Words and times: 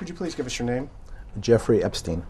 Could 0.00 0.08
you 0.08 0.16
please 0.16 0.34
give 0.34 0.46
us 0.46 0.58
your 0.58 0.64
name? 0.64 0.88
Jeffrey 1.42 1.82
Epstein. 1.84 2.22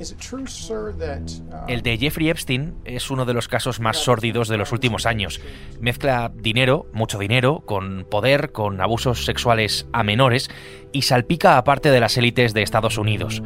Is 0.00 0.10
it 0.10 0.18
true, 0.18 0.44
sir, 0.48 0.92
that, 0.98 1.30
uh, 1.52 1.66
El 1.68 1.82
de 1.82 1.96
Jeffrey 1.96 2.28
Epstein 2.28 2.74
es 2.84 3.12
uno 3.12 3.24
de 3.26 3.32
los 3.32 3.46
casos 3.46 3.78
más 3.78 3.96
sórdidos 3.98 4.48
de 4.48 4.56
los 4.56 4.72
últimos 4.72 5.06
años. 5.06 5.40
Mezcla 5.80 6.32
dinero, 6.34 6.86
mucho 6.92 7.20
dinero, 7.20 7.62
con 7.64 8.06
poder, 8.10 8.50
con 8.50 8.80
abusos 8.80 9.24
sexuales 9.24 9.86
a 9.92 10.02
menores 10.02 10.50
y 10.90 11.02
salpica 11.02 11.56
a 11.56 11.62
parte 11.62 11.92
de 11.92 12.00
las 12.00 12.16
élites 12.16 12.54
de 12.54 12.62
Estados 12.62 12.98
Unidos. 12.98 13.40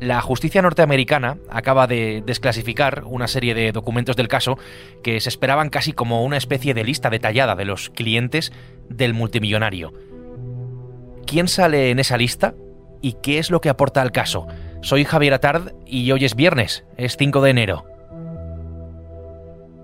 La 0.00 0.20
justicia 0.20 0.62
norteamericana 0.62 1.38
acaba 1.50 1.86
de 1.88 2.22
desclasificar 2.24 3.02
una 3.04 3.26
serie 3.26 3.54
de 3.54 3.72
documentos 3.72 4.14
del 4.14 4.28
caso 4.28 4.56
que 5.02 5.20
se 5.20 5.28
esperaban 5.28 5.70
casi 5.70 5.92
como 5.92 6.24
una 6.24 6.36
especie 6.36 6.72
de 6.72 6.84
lista 6.84 7.10
detallada 7.10 7.56
de 7.56 7.64
los 7.64 7.90
clientes 7.90 8.52
del 8.88 9.12
multimillonario. 9.12 9.92
¿Quién 11.26 11.48
sale 11.48 11.90
en 11.90 11.98
esa 11.98 12.16
lista 12.16 12.54
y 13.02 13.14
qué 13.14 13.38
es 13.38 13.50
lo 13.50 13.60
que 13.60 13.70
aporta 13.70 14.00
al 14.00 14.12
caso? 14.12 14.46
Soy 14.82 15.04
Javier 15.04 15.34
Atard 15.34 15.72
y 15.84 16.10
hoy 16.12 16.24
es 16.24 16.36
viernes, 16.36 16.84
es 16.96 17.16
5 17.16 17.42
de 17.42 17.50
enero. 17.50 17.84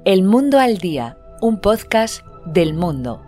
El 0.04 0.22
Mundo 0.22 0.60
al 0.60 0.78
Día, 0.78 1.18
un 1.40 1.60
podcast 1.60 2.24
del 2.46 2.74
mundo. 2.74 3.22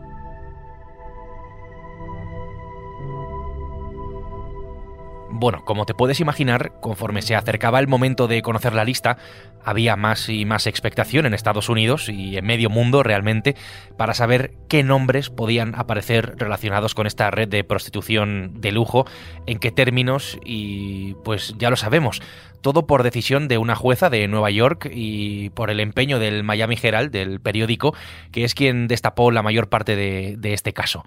Bueno, 5.29 5.65
como 5.65 5.87
te 5.87 5.95
puedes 5.95 6.21
imaginar, 6.21 6.73
conforme 6.81 7.21
se 7.21 7.35
acercaba 7.35 7.81
el 7.81 7.89
momento 7.89 8.29
de 8.29 8.43
conocer 8.43 8.75
la 8.75 8.85
lista, 8.85 9.19
había 9.65 9.97
más 9.97 10.29
y 10.29 10.45
más 10.45 10.69
expectación 10.69 11.27
en 11.27 11.35
Estados 11.35 11.69
Unidos 11.69 12.09
y 12.09 12.37
en 12.37 12.47
medio 12.47 12.71
mundo 12.71 13.03
realmente 13.03 13.57
para 13.97 14.15
saber 14.15 14.53
qué 14.69 14.85
nombres 14.85 15.29
podían 15.29 15.75
aparecer 15.75 16.37
relacionados 16.37 16.95
con 16.95 17.09
esta 17.09 17.31
red 17.33 17.49
de 17.49 17.65
prostitución 17.65 18.61
de 18.61 18.71
lujo, 18.71 19.05
en 19.47 19.59
qué 19.59 19.73
términos 19.73 20.39
y 20.45 21.15
pues 21.25 21.55
ya 21.59 21.71
lo 21.71 21.77
sabemos, 21.77 22.23
todo 22.61 22.87
por 22.87 23.03
decisión 23.03 23.49
de 23.49 23.59
una 23.59 23.75
jueza 23.75 24.09
de 24.09 24.29
Nueva 24.29 24.51
York 24.51 24.89
y 24.93 25.51
por 25.51 25.71
el 25.71 25.81
empeño 25.81 26.21
del 26.21 26.45
Miami 26.45 26.79
Herald, 26.81 27.11
del 27.11 27.41
periódico, 27.41 27.95
que 28.31 28.45
es 28.45 28.55
quien 28.55 28.87
destapó 28.87 29.33
la 29.33 29.43
mayor 29.43 29.69
parte 29.69 29.97
de, 29.97 30.37
de 30.39 30.53
este 30.53 30.73
caso. 30.73 31.05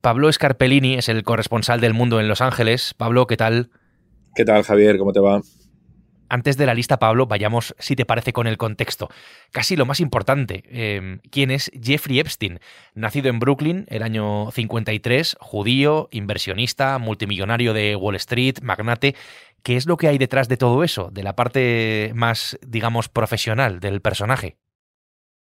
Pablo 0.00 0.32
Scarpellini 0.32 0.94
es 0.94 1.08
el 1.08 1.22
corresponsal 1.24 1.80
del 1.80 1.94
mundo 1.94 2.20
en 2.20 2.28
Los 2.28 2.40
Ángeles. 2.40 2.94
Pablo, 2.94 3.26
¿qué 3.26 3.36
tal? 3.36 3.70
¿Qué 4.34 4.44
tal, 4.44 4.62
Javier? 4.62 4.98
¿Cómo 4.98 5.12
te 5.12 5.20
va? 5.20 5.40
Antes 6.28 6.56
de 6.56 6.66
la 6.66 6.74
lista, 6.74 6.98
Pablo, 6.98 7.26
vayamos, 7.26 7.74
si 7.78 7.94
te 7.94 8.04
parece, 8.04 8.32
con 8.32 8.46
el 8.46 8.56
contexto. 8.56 9.08
Casi 9.52 9.76
lo 9.76 9.86
más 9.86 10.00
importante. 10.00 10.64
Eh, 10.66 11.18
¿Quién 11.30 11.50
es 11.50 11.70
Jeffrey 11.80 12.18
Epstein? 12.18 12.58
Nacido 12.94 13.28
en 13.28 13.38
Brooklyn 13.38 13.86
el 13.88 14.02
año 14.02 14.50
53, 14.50 15.36
judío, 15.40 16.08
inversionista, 16.10 16.98
multimillonario 16.98 17.72
de 17.72 17.94
Wall 17.94 18.16
Street, 18.16 18.56
magnate. 18.62 19.14
¿Qué 19.62 19.76
es 19.76 19.86
lo 19.86 19.96
que 19.96 20.08
hay 20.08 20.18
detrás 20.18 20.48
de 20.48 20.56
todo 20.56 20.84
eso? 20.84 21.10
De 21.12 21.22
la 21.22 21.36
parte 21.36 22.12
más, 22.14 22.58
digamos, 22.66 23.08
profesional 23.08 23.80
del 23.80 24.00
personaje. 24.00 24.56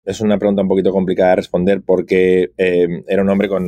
Es 0.03 0.19
una 0.19 0.39
pregunta 0.39 0.63
un 0.63 0.67
poquito 0.67 0.91
complicada 0.91 1.29
de 1.29 1.35
responder 1.35 1.83
porque 1.85 2.49
eh, 2.57 2.87
era 3.07 3.21
un 3.21 3.29
hombre 3.29 3.47
con, 3.47 3.67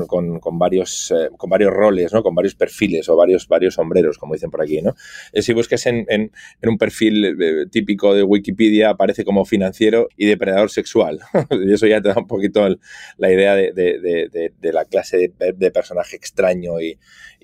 varios, 0.58 1.14
eh, 1.16 1.30
con 1.38 1.48
varios 1.48 1.72
roles, 1.72 2.12
¿no? 2.12 2.24
con 2.24 2.34
varios 2.34 2.56
perfiles 2.56 3.08
o 3.08 3.16
varios, 3.16 3.48
varios 3.48 3.76
sombreros, 3.76 4.18
como 4.18 4.34
dicen 4.34 4.50
por 4.50 4.64
aquí. 4.64 4.82
¿no? 4.82 4.96
Eh, 5.32 5.44
si 5.44 5.54
buscas 5.54 5.86
en, 5.86 6.32
un 6.64 6.78
perfil 6.80 7.40
eh, 7.40 7.66
típico 7.70 8.16
de 8.16 8.24
Wikipedia, 8.24 8.90
aparece 8.90 9.24
como 9.24 9.46
financiero 9.46 10.08
y 10.18 10.26
depredador 10.26 10.72
sexual. 10.72 11.20
y 11.52 11.72
eso 11.72 11.86
ya 11.86 12.02
te 12.02 12.10
da 12.10 12.16
un 12.18 12.26
poquito 12.26 12.66
el, 12.66 12.80
la 13.18 13.32
idea 13.32 13.54
de, 13.54 14.52
la 14.60 14.86
clase 14.86 15.34
de, 15.38 15.72
personaje 15.72 16.16
extraño 16.16 16.82
y, 16.82 16.98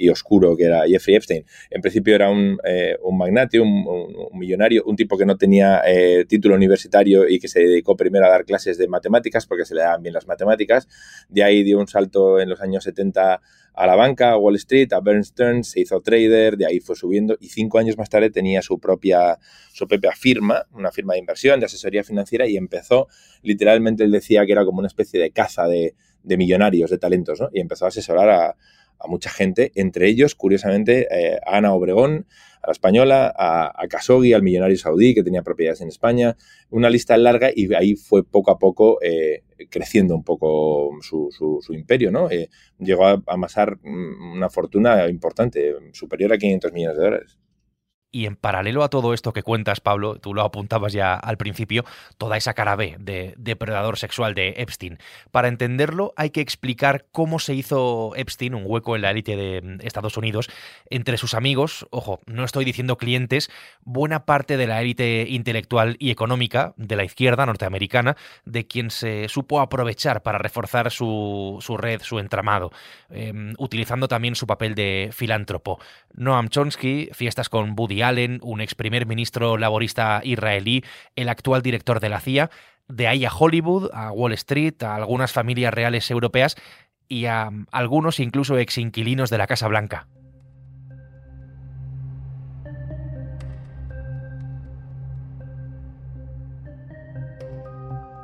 oscuro 0.09 0.55
que 0.55 0.63
era 0.63 0.87
Jeffrey 0.87 1.17
Epstein. 1.17 1.45
En 1.69 1.81
principio 1.81 2.15
era 2.15 2.31
un, 2.31 2.57
un 3.03 3.17
magnate, 3.17 3.59
un, 3.59 3.85
un, 3.85 4.39
millonario, 4.39 4.81
un 4.85 4.95
tipo 4.95 5.17
que 5.17 5.25
no 5.25 5.37
tenía 5.37 5.83
título 6.27 6.55
universitario 6.55 7.27
y 7.27 7.37
que 7.37 7.49
se 7.49 7.59
dedicó 7.59 7.97
primero 7.97 8.25
a 8.25 8.29
dar 8.29 8.45
clases 8.45 8.78
de 8.79 8.87
matemáticas, 8.87 9.45
porque 9.45 9.65
se 9.65 9.75
le 9.75 9.81
daban 9.81 10.01
bien 10.01 10.13
las 10.13 10.25
matemáticas. 10.27 10.87
De 11.29 11.43
ahí 11.43 11.63
dio 11.63 11.79
un 11.79 11.87
salto 11.87 12.39
en 12.39 12.49
los 12.49 12.61
años 12.61 12.83
70 12.83 13.41
a 13.73 13.87
la 13.87 13.95
banca, 13.95 14.31
a 14.31 14.37
Wall 14.37 14.55
Street, 14.55 14.91
a 14.93 14.99
Bernstein, 14.99 15.63
se 15.63 15.81
hizo 15.81 16.01
trader, 16.01 16.57
de 16.57 16.65
ahí 16.65 16.79
fue 16.79 16.95
subiendo 16.95 17.37
y 17.39 17.49
cinco 17.49 17.79
años 17.79 17.97
más 17.97 18.09
tarde 18.09 18.29
tenía 18.29 18.61
su 18.61 18.79
propia, 18.79 19.39
su 19.71 19.87
propia 19.87 20.11
firma, 20.11 20.65
una 20.73 20.91
firma 20.91 21.13
de 21.13 21.19
inversión, 21.19 21.59
de 21.59 21.67
asesoría 21.67 22.03
financiera 22.03 22.47
y 22.47 22.57
empezó, 22.57 23.07
literalmente 23.41 24.03
él 24.03 24.11
decía 24.11 24.45
que 24.45 24.51
era 24.51 24.65
como 24.65 24.79
una 24.79 24.87
especie 24.87 25.19
de 25.19 25.31
caza 25.31 25.67
de, 25.67 25.95
de 26.23 26.37
millonarios, 26.37 26.89
de 26.89 26.97
talentos, 26.97 27.39
¿no? 27.39 27.49
Y 27.53 27.61
empezó 27.61 27.85
a 27.85 27.87
asesorar 27.89 28.29
a, 28.29 28.55
a 28.99 29.07
mucha 29.07 29.29
gente, 29.29 29.71
entre 29.75 30.07
ellos, 30.07 30.35
curiosamente, 30.35 31.07
eh, 31.11 31.39
a 31.45 31.57
Ana 31.57 31.73
Obregón, 31.73 32.25
a 32.61 32.67
la 32.67 32.71
española, 32.71 33.33
a, 33.35 33.67
a 33.67 33.87
al 34.35 34.43
millonario 34.43 34.77
saudí 34.77 35.13
que 35.13 35.23
tenía 35.23 35.41
propiedades 35.41 35.81
en 35.81 35.87
España, 35.87 36.35
una 36.69 36.89
lista 36.89 37.17
larga 37.17 37.49
y 37.55 37.73
ahí 37.73 37.95
fue 37.95 38.23
poco 38.23 38.51
a 38.51 38.59
poco 38.59 38.99
eh, 39.01 39.43
creciendo 39.69 40.15
un 40.15 40.23
poco 40.23 40.89
su, 41.01 41.29
su, 41.31 41.59
su 41.61 41.73
imperio, 41.73 42.11
¿no? 42.11 42.29
Eh, 42.29 42.49
llegó 42.79 43.05
a 43.05 43.23
amasar 43.27 43.79
una 43.83 44.49
fortuna 44.49 45.07
importante, 45.07 45.73
superior 45.93 46.33
a 46.33 46.37
500 46.37 46.73
millones 46.73 46.97
de 46.97 47.03
dólares. 47.03 47.39
Y 48.11 48.25
en 48.25 48.35
paralelo 48.35 48.83
a 48.83 48.89
todo 48.89 49.13
esto 49.13 49.33
que 49.33 49.43
cuentas, 49.43 49.81
Pablo, 49.81 50.15
tú 50.15 50.33
lo 50.33 50.41
apuntabas 50.41 50.93
ya 50.93 51.13
al 51.13 51.37
principio, 51.37 51.85
toda 52.17 52.37
esa 52.37 52.55
cara 52.55 52.75
B 52.75 52.95
de 52.99 53.35
depredador 53.37 53.97
sexual 53.97 54.33
de 54.33 54.55
Epstein. 54.57 54.97
Para 55.29 55.47
entenderlo 55.47 56.13
hay 56.17 56.31
que 56.31 56.41
explicar 56.41 57.05
cómo 57.11 57.37
se 57.37 57.53
hizo 57.53 58.13
Epstein, 58.15 58.55
un 58.55 58.63
hueco 58.65 58.95
en 58.95 59.03
la 59.03 59.11
élite 59.11 59.35
de 59.35 59.77
Estados 59.83 60.17
Unidos, 60.17 60.49
entre 60.89 61.17
sus 61.17 61.35
amigos, 61.35 61.85
ojo, 61.91 62.19
no 62.25 62.43
estoy 62.43 62.65
diciendo 62.65 62.97
clientes, 62.97 63.51
buena 63.83 64.25
parte 64.25 64.57
de 64.57 64.65
la 64.65 64.81
élite 64.81 65.27
intelectual 65.29 65.95
y 65.99 66.09
económica 66.09 66.73
de 66.77 66.95
la 66.95 67.03
izquierda 67.03 67.45
norteamericana, 67.45 68.17
de 68.45 68.65
quien 68.65 68.89
se 68.89 69.29
supo 69.29 69.59
aprovechar 69.59 70.23
para 70.23 70.39
reforzar 70.39 70.91
su, 70.91 71.59
red, 71.77 72.01
su 72.01 72.17
entramado, 72.17 72.71
eh, 73.11 73.53
utilizando 73.59 74.07
también 74.07 74.35
su 74.35 74.47
papel 74.47 74.73
de 74.73 75.09
filántropo. 75.13 75.79
Noam 76.15 76.49
Chomsky, 76.49 77.09
fiestas 77.13 77.49
con 77.49 77.75
Woody 77.77 77.98
Allen, 78.01 78.39
un 78.43 78.61
ex 78.61 78.75
primer 78.75 79.05
ministro 79.05 79.57
laborista 79.57 80.21
israelí, 80.23 80.83
el 81.15 81.29
actual 81.29 81.61
director 81.61 81.99
de 81.99 82.09
la 82.09 82.19
CIA, 82.19 82.49
de 82.87 83.07
ahí 83.07 83.25
a 83.25 83.31
Hollywood, 83.31 83.89
a 83.93 84.11
Wall 84.11 84.33
Street, 84.33 84.81
a 84.83 84.95
algunas 84.95 85.31
familias 85.31 85.73
reales 85.73 86.09
europeas 86.09 86.55
y 87.07 87.25
a 87.25 87.49
algunos 87.71 88.19
incluso 88.19 88.57
ex 88.57 88.77
inquilinos 88.77 89.29
de 89.29 89.37
la 89.37 89.47
Casa 89.47 89.67
Blanca. 89.67 90.07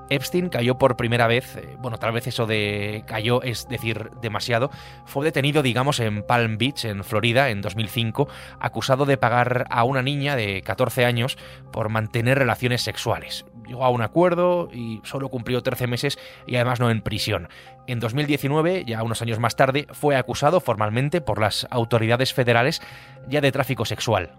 Epstein 0.09 0.49
cayó 0.49 0.77
por 0.77 0.95
primera 0.95 1.27
vez, 1.27 1.57
eh, 1.57 1.75
bueno, 1.79 1.97
tal 1.97 2.11
vez 2.11 2.27
eso 2.27 2.45
de 2.45 3.03
cayó 3.07 3.41
es 3.41 3.67
decir 3.67 4.11
demasiado, 4.21 4.69
fue 5.05 5.25
detenido, 5.25 5.63
digamos, 5.63 5.99
en 5.99 6.23
Palm 6.23 6.57
Beach, 6.57 6.85
en 6.85 7.03
Florida, 7.03 7.49
en 7.49 7.61
2005, 7.61 8.27
acusado 8.59 9.05
de 9.05 9.17
pagar 9.17 9.66
a 9.69 9.83
una 9.83 10.01
niña 10.01 10.35
de 10.35 10.61
14 10.61 11.05
años 11.05 11.38
por 11.71 11.89
mantener 11.89 12.38
relaciones 12.38 12.81
sexuales. 12.81 13.45
Llegó 13.67 13.83
a 13.83 13.89
un 13.89 14.01
acuerdo 14.01 14.69
y 14.71 15.01
solo 15.03 15.29
cumplió 15.29 15.63
13 15.63 15.88
meses 15.88 16.19
y 16.45 16.55
además 16.55 16.79
no 16.79 16.91
en 16.91 17.01
prisión. 17.01 17.49
En 17.87 17.99
2019, 17.99 18.85
ya 18.85 19.03
unos 19.03 19.22
años 19.22 19.39
más 19.39 19.55
tarde, 19.55 19.87
fue 19.91 20.16
acusado 20.16 20.59
formalmente 20.59 21.22
por 21.22 21.39
las 21.39 21.67
autoridades 21.72 22.33
federales 22.33 22.81
ya 23.27 23.41
de 23.41 23.51
tráfico 23.51 23.85
sexual 23.85 24.33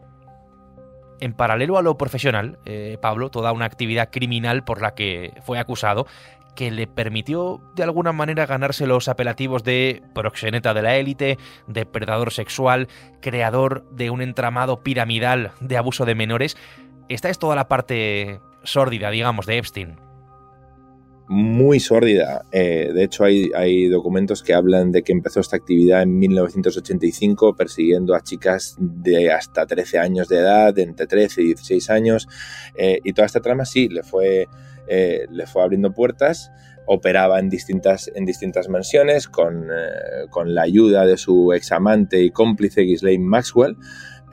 en 1.20 1.32
paralelo 1.32 1.78
a 1.78 1.82
lo 1.82 1.96
profesional, 1.96 2.58
eh, 2.64 2.98
Pablo, 3.00 3.30
toda 3.30 3.52
una 3.52 3.64
actividad 3.64 4.10
criminal 4.10 4.64
por 4.64 4.80
la 4.80 4.94
que 4.94 5.32
fue 5.44 5.58
acusado, 5.58 6.06
que 6.54 6.70
le 6.70 6.86
permitió 6.86 7.60
de 7.74 7.82
alguna 7.82 8.12
manera 8.12 8.46
ganarse 8.46 8.86
los 8.86 9.08
apelativos 9.08 9.62
de 9.62 10.02
proxeneta 10.14 10.74
de 10.74 10.82
la 10.82 10.96
élite, 10.96 11.38
depredador 11.66 12.32
sexual, 12.32 12.88
creador 13.20 13.88
de 13.90 14.10
un 14.10 14.22
entramado 14.22 14.82
piramidal 14.82 15.52
de 15.60 15.76
abuso 15.76 16.04
de 16.04 16.14
menores. 16.14 16.56
Esta 17.08 17.28
es 17.28 17.38
toda 17.38 17.54
la 17.54 17.68
parte 17.68 18.40
sórdida, 18.64 19.10
digamos, 19.10 19.46
de 19.46 19.58
Epstein 19.58 20.06
muy 21.28 21.80
sórdida. 21.80 22.44
Eh, 22.52 22.90
de 22.94 23.04
hecho, 23.04 23.24
hay, 23.24 23.50
hay, 23.54 23.88
documentos 23.88 24.42
que 24.42 24.54
hablan 24.54 24.92
de 24.92 25.02
que 25.02 25.12
empezó 25.12 25.40
esta 25.40 25.56
actividad 25.56 26.02
en 26.02 26.18
1985 26.18 27.56
persiguiendo 27.56 28.14
a 28.14 28.20
chicas 28.20 28.76
de 28.78 29.32
hasta 29.32 29.66
13 29.66 29.98
años 29.98 30.28
de 30.28 30.38
edad, 30.38 30.78
entre 30.78 31.06
13 31.06 31.42
y 31.42 31.46
16 31.46 31.90
años. 31.90 32.28
Eh, 32.76 33.00
y 33.02 33.12
toda 33.12 33.26
esta 33.26 33.40
trama 33.40 33.64
sí, 33.64 33.88
le 33.88 34.02
fue, 34.02 34.48
eh, 34.88 35.26
le 35.30 35.46
fue 35.46 35.62
abriendo 35.62 35.92
puertas. 35.92 36.52
Operaba 36.86 37.40
en 37.40 37.48
distintas, 37.48 38.10
en 38.14 38.24
distintas 38.24 38.68
mansiones 38.68 39.26
con, 39.26 39.66
con 40.30 40.54
la 40.54 40.62
ayuda 40.62 41.04
de 41.04 41.16
su 41.16 41.52
examante 41.52 42.22
y 42.22 42.30
cómplice 42.30 42.82
Ghislaine 42.82 43.24
Maxwell. 43.24 43.76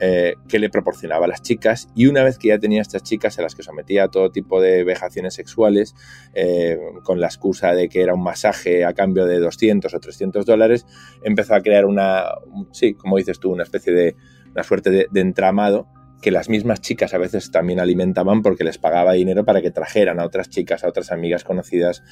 Eh, 0.06 0.34
que 0.48 0.58
le 0.58 0.68
proporcionaba 0.68 1.24
a 1.24 1.28
las 1.28 1.40
chicas. 1.40 1.88
Y 1.94 2.08
una 2.08 2.22
vez 2.22 2.36
que 2.36 2.48
ya 2.48 2.58
tenía 2.58 2.82
estas 2.82 3.02
chicas 3.02 3.38
a 3.38 3.42
las 3.42 3.54
que 3.54 3.62
sometía 3.62 4.04
a 4.04 4.08
todo 4.08 4.30
tipo 4.30 4.60
de 4.60 4.84
vejaciones 4.84 5.32
sexuales 5.32 5.94
eh, 6.34 6.78
con 7.04 7.20
la 7.20 7.28
excusa 7.28 7.72
de 7.72 7.88
que 7.88 8.02
era 8.02 8.12
un 8.12 8.22
masaje 8.22 8.84
a 8.84 8.92
cambio 8.92 9.24
de 9.24 9.38
200 9.38 9.94
o 9.94 10.00
300 10.00 10.44
dólares, 10.44 10.84
empezó 11.22 11.54
a 11.54 11.62
crear 11.62 11.86
una, 11.86 12.26
sí, 12.72 12.92
como 12.92 13.16
dices 13.16 13.40
tú, 13.40 13.50
una 13.50 13.62
especie 13.62 13.94
de, 13.94 14.16
una 14.52 14.62
suerte 14.62 15.08
de 15.10 15.20
entramado 15.20 15.88
que 16.24 16.30
las 16.30 16.48
mismas 16.48 16.80
chicas 16.80 17.12
a 17.12 17.18
veces 17.18 17.50
también 17.50 17.80
alimentaban 17.80 18.40
porque 18.40 18.64
les 18.64 18.78
pagaba 18.78 19.12
dinero 19.12 19.44
para 19.44 19.60
que 19.60 19.70
trajeran 19.70 20.18
a 20.18 20.24
otras 20.24 20.48
chicas, 20.48 20.82
a 20.82 20.88
otras 20.88 21.12
amigas 21.12 21.44
conocidas, 21.44 22.02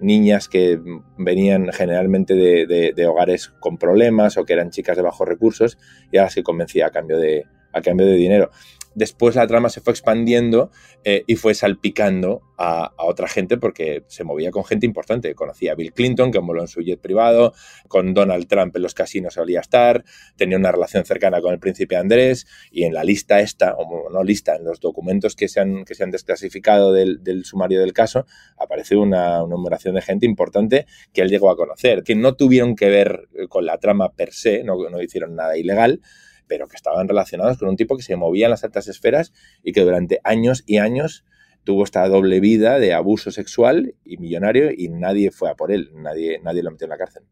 niñas 0.00 0.48
que 0.48 0.80
venían 1.16 1.70
generalmente 1.72 2.34
de, 2.34 3.06
hogares 3.06 3.54
con 3.60 3.78
problemas 3.78 4.36
o 4.38 4.44
que 4.44 4.54
eran 4.54 4.70
chicas 4.70 4.96
de 4.96 5.04
bajos 5.04 5.28
recursos 5.28 5.78
y 6.10 6.16
ahora 6.16 6.30
se 6.30 6.42
convencía 6.42 6.88
a 6.88 6.90
cambio 6.90 7.16
de, 7.16 7.46
a 7.72 7.80
cambio 7.80 8.06
de 8.06 8.14
dinero. 8.14 8.50
Después 8.94 9.36
la 9.36 9.46
trama 9.46 9.68
se 9.68 9.80
fue 9.80 9.92
expandiendo 9.92 10.70
eh, 11.04 11.22
y 11.26 11.36
fue 11.36 11.54
salpicando 11.54 12.42
a, 12.58 12.92
otra 12.98 13.28
gente 13.28 13.56
porque 13.56 14.04
se 14.08 14.24
movía 14.24 14.50
con 14.50 14.64
gente 14.64 14.84
importante. 14.84 15.34
Conocía 15.34 15.72
a 15.72 15.74
Bill 15.74 15.92
Clinton, 15.92 16.30
que 16.30 16.38
voló 16.38 16.60
en 16.60 16.68
su 16.68 16.82
jet 16.82 17.00
privado, 17.00 17.54
con 17.88 18.12
Donald 18.12 18.46
Trump 18.48 18.76
en 18.76 18.82
los 18.82 18.94
casinos 18.94 19.34
solía 19.34 19.60
estar, 19.60 20.04
tenía 20.36 20.58
una 20.58 20.72
relación 20.72 21.04
cercana 21.04 21.40
con 21.40 21.52
el 21.52 21.58
príncipe 21.58 21.96
Andrés 21.96 22.46
y 22.70 22.84
en 22.84 22.92
la 22.92 23.04
lista 23.04 23.40
esta, 23.40 23.74
o 23.76 24.10
no 24.10 24.22
lista, 24.22 24.56
en 24.56 24.64
los 24.64 24.80
documentos 24.80 25.36
que 25.36 25.48
se 25.48 25.60
han, 25.60 25.84
que 25.84 25.94
se 25.94 26.04
han 26.04 26.10
desclasificado 26.10 26.92
del, 26.92 27.44
sumario 27.44 27.80
del 27.80 27.92
caso, 27.92 28.26
aparece 28.58 28.96
una, 28.96 29.40
numeración 29.40 29.94
de 29.94 30.02
gente 30.02 30.26
importante 30.26 30.86
que 31.12 31.22
él 31.22 31.28
llegó 31.28 31.50
a 31.50 31.56
conocer, 31.56 32.02
que 32.02 32.14
no 32.14 32.34
tuvieron 32.34 32.76
que 32.76 32.88
ver 32.88 33.28
con 33.48 33.64
la 33.64 33.78
trama 33.78 34.12
per 34.12 34.32
se, 34.32 34.62
no, 34.64 34.76
no 34.90 35.00
hicieron 35.00 35.34
nada 35.34 35.56
ilegal, 35.56 36.00
pero 36.50 36.66
que 36.66 36.74
estaban 36.74 37.06
relacionados 37.06 37.58
con 37.58 37.68
un 37.68 37.76
tipo 37.76 37.96
que 37.96 38.02
se 38.02 38.16
movía 38.16 38.46
en 38.46 38.50
las 38.50 38.64
altas 38.64 38.88
esferas 38.88 39.32
y 39.62 39.72
que 39.72 39.82
durante 39.82 40.20
años 40.24 40.64
y 40.66 40.78
años 40.78 41.24
tuvo 41.62 41.84
esta 41.84 42.06
doble 42.08 42.40
vida 42.40 42.80
de 42.80 42.92
abuso 42.92 43.30
sexual 43.30 43.94
y 44.04 44.16
millonario 44.16 44.70
y 44.76 44.88
nadie 44.88 45.30
fue 45.30 45.48
a 45.48 45.54
por 45.54 45.70
él, 45.70 45.90
nadie, 45.94 46.40
nadie 46.42 46.64
lo 46.64 46.72
metió 46.72 46.86
en 46.86 46.90
la 46.90 46.98
cárcel. 46.98 47.22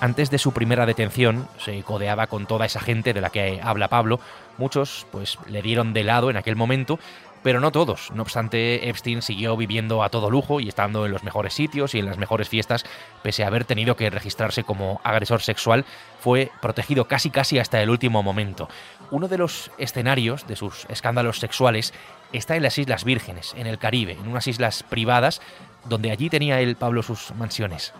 Antes 0.00 0.30
de 0.30 0.38
su 0.38 0.52
primera 0.52 0.86
detención, 0.86 1.48
se 1.58 1.82
codeaba 1.82 2.28
con 2.28 2.46
toda 2.46 2.66
esa 2.66 2.78
gente 2.78 3.12
de 3.12 3.20
la 3.20 3.30
que 3.30 3.60
habla 3.60 3.88
Pablo. 3.88 4.20
Muchos, 4.56 5.08
pues, 5.10 5.38
le 5.48 5.60
dieron 5.60 5.92
de 5.92 6.04
lado 6.04 6.30
en 6.30 6.36
aquel 6.36 6.54
momento, 6.54 7.00
pero 7.42 7.58
no 7.58 7.72
todos. 7.72 8.12
No 8.12 8.22
obstante, 8.22 8.88
Epstein 8.88 9.22
siguió 9.22 9.56
viviendo 9.56 10.04
a 10.04 10.08
todo 10.08 10.30
lujo 10.30 10.60
y 10.60 10.68
estando 10.68 11.04
en 11.04 11.10
los 11.10 11.24
mejores 11.24 11.52
sitios 11.52 11.96
y 11.96 11.98
en 11.98 12.06
las 12.06 12.16
mejores 12.16 12.48
fiestas, 12.48 12.84
pese 13.24 13.42
a 13.42 13.48
haber 13.48 13.64
tenido 13.64 13.96
que 13.96 14.08
registrarse 14.08 14.62
como 14.62 15.00
agresor 15.02 15.42
sexual, 15.42 15.84
fue 16.20 16.52
protegido 16.62 17.08
casi 17.08 17.30
casi 17.30 17.58
hasta 17.58 17.82
el 17.82 17.90
último 17.90 18.22
momento. 18.22 18.68
Uno 19.10 19.26
de 19.26 19.38
los 19.38 19.72
escenarios 19.78 20.46
de 20.46 20.54
sus 20.54 20.84
escándalos 20.88 21.40
sexuales 21.40 21.92
está 22.32 22.54
en 22.54 22.62
las 22.62 22.78
Islas 22.78 23.02
Vírgenes, 23.02 23.52
en 23.56 23.66
el 23.66 23.78
Caribe, 23.78 24.12
en 24.12 24.28
unas 24.28 24.46
islas 24.46 24.84
privadas, 24.84 25.40
donde 25.86 26.12
allí 26.12 26.30
tenía 26.30 26.60
él, 26.60 26.76
Pablo, 26.76 27.02
sus 27.02 27.34
mansiones 27.34 27.92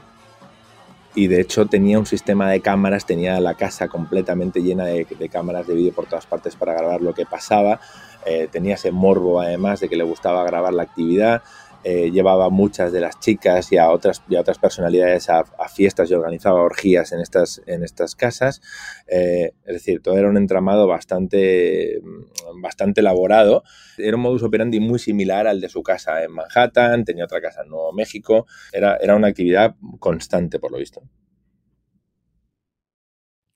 y 1.18 1.26
de 1.26 1.40
hecho 1.40 1.66
tenía 1.66 1.98
un 1.98 2.06
sistema 2.06 2.48
de 2.48 2.60
cámaras, 2.60 3.04
tenía 3.04 3.40
la 3.40 3.54
casa 3.54 3.88
completamente 3.88 4.62
llena 4.62 4.84
de, 4.84 5.04
cámaras 5.28 5.66
de 5.66 5.74
vídeo 5.74 5.92
por 5.92 6.06
todas 6.06 6.26
partes 6.26 6.54
para 6.54 6.74
grabar 6.74 7.00
lo 7.00 7.12
que 7.12 7.26
pasaba, 7.26 7.80
eh, 8.24 8.46
tenía 8.52 8.76
ese 8.76 8.92
morbo 8.92 9.40
además 9.40 9.80
de 9.80 9.88
que 9.88 9.96
le 9.96 10.04
gustaba 10.04 10.44
grabar 10.44 10.72
la 10.72 10.84
actividad, 10.84 11.42
eh, 11.84 12.10
llevaba 12.10 12.50
muchas 12.50 12.92
de 12.92 13.00
las 13.00 13.20
chicas 13.20 13.70
y 13.72 13.78
a 13.78 13.90
otras, 13.90 14.22
y 14.28 14.36
otras 14.36 14.58
personalidades 14.58 15.30
a, 15.30 15.44
fiestas 15.68 16.10
y 16.10 16.14
organizaba 16.14 16.60
orgías 16.60 17.12
en 17.12 17.20
estas, 17.20 17.62
en 17.66 17.84
estas 17.84 18.14
casas. 18.14 18.60
Eh, 19.06 19.52
es 19.64 19.74
decir, 19.74 20.02
todo 20.02 20.16
era 20.18 20.28
un 20.28 20.36
entramado 20.36 20.86
bastante, 20.86 22.00
bastante 22.60 23.00
elaborado. 23.00 23.62
Era 23.96 24.16
un 24.16 24.22
modus 24.22 24.42
operandi 24.42 24.80
muy 24.80 24.98
similar 24.98 25.46
al 25.46 25.60
de 25.60 25.68
su 25.68 25.82
casa 25.82 26.22
en 26.24 26.32
Manhattan, 26.32 27.04
tenía 27.04 27.24
otra 27.24 27.40
casa 27.40 27.62
en 27.62 27.68
Nuevo 27.68 27.92
México. 27.92 28.46
Era, 28.72 28.96
era 28.96 29.14
una 29.14 29.28
actividad 29.28 29.76
constante, 30.00 30.58
por 30.58 30.72
lo 30.72 30.78
visto. 30.78 31.02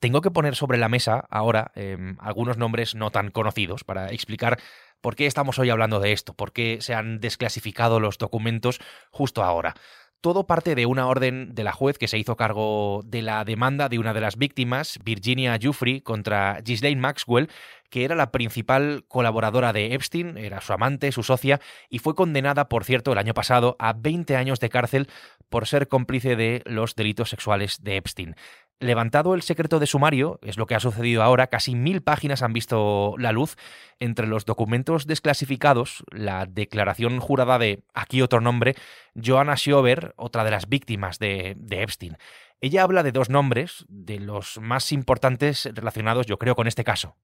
Tengo 0.03 0.21
que 0.21 0.33
poner 0.33 0.57
sobre 0.57 0.79
la 0.79 0.89
mesa 0.89 1.29
ahora 1.31 1.71
em, 1.77 2.17
algunos 2.19 2.57
nombres 2.57 2.97
no 2.97 3.13
tan 3.13 3.31
conocidos 3.31 3.85
para 3.85 4.09
explicar 4.09 4.59
por 5.01 5.15
qué 5.15 5.27
estamos 5.27 5.61
hoy 5.61 5.71
hablando 5.71 6.01
de 6.01 6.11
esto, 6.11 6.35
por 6.35 6.53
qué 6.53 6.79
se 6.81 6.93
han 6.93 7.21
desclasificado 7.21 8.01
los 8.01 8.19
documentos 8.19 8.81
justo 9.13 9.45
ahora. 9.45 9.75
Todo 10.21 10.45
parte 10.45 10.75
de 10.75 10.87
una 10.87 11.07
orden 11.07 11.55
de 11.55 11.63
la 11.63 11.73
juez 11.73 11.99
que 11.99 12.09
se 12.09 12.19
hizo 12.19 12.37
cargo 12.37 13.03
de 13.05 13.23
la 13.23 13.45
demanda 13.45 13.89
de 13.89 14.01
una 14.01 14.13
de 14.13 14.21
las 14.21 14.37
víctimas, 14.37 14.99
Virginia 15.05 15.57
Giuffre, 15.57 16.03
contra 16.03 16.61
Ghislaine 16.63 17.01
Maxwell, 17.01 17.49
que 17.89 18.05
era 18.05 18.17
la 18.17 18.33
principal 18.33 19.05
colaboradora 19.07 19.73
de 19.73 19.95
Epstein, 19.95 20.37
era 20.39 20.61
su 20.61 20.73
amante, 20.73 21.13
su 21.13 21.23
socia, 21.23 21.61
y 21.91 21.99
fue 21.99 22.15
condenada, 22.15 22.69
por 22.69 22.85
cierto, 22.85 23.13
el 23.13 23.19
año 23.19 23.35
pasado 23.35 23.77
a 23.79 23.93
20 23.93 24.35
años 24.35 24.59
de 24.61 24.69
cárcel 24.69 25.09
por 25.49 25.69
ser 25.69 25.89
cómplice 25.89 26.35
de 26.35 26.63
los 26.65 26.97
delitos 26.97 27.29
sexuales 27.29 27.83
de 27.83 27.99
Epstein. 27.99 28.35
Levantado 28.81 29.35
el 29.35 29.43
secreto 29.43 29.79
de 29.79 29.87
sumario, 29.87 30.41
es 30.43 30.57
lo 30.57 30.67
que 30.67 30.75
ha 30.75 30.81
sucedido 30.81 31.23
ahora, 31.23 31.47
casi 31.47 31.77
mil 31.77 32.03
páginas 32.03 32.43
han 32.43 32.53
visto 32.53 33.15
la 33.17 33.31
luz. 33.31 33.57
Entre 34.01 34.27
los 34.27 34.45
documentos 34.45 35.07
desclasificados, 35.07 36.03
la 36.11 36.47
declaración 36.47 37.21
jurada 37.21 37.59
de, 37.59 37.85
aquí 37.95 38.23
otro 38.23 38.41
nombre, 38.41 38.75
Joanna 39.15 39.57
Schober, 39.57 40.15
otra 40.17 40.43
de 40.43 40.51
las 40.51 40.69
víctimas 40.69 41.21
de, 41.21 41.57
Epstein. 41.71 42.17
Ella 42.61 42.83
habla 42.83 43.05
de 43.05 43.13
dos 43.13 43.31
nombres, 43.31 43.85
de 43.89 44.19
los 44.19 44.59
más 44.61 44.91
importantes 44.91 45.69
relacionados, 45.73 46.27
yo 46.27 46.39
creo, 46.39 46.57
con 46.57 46.67
este 46.67 46.83
caso. 46.83 47.17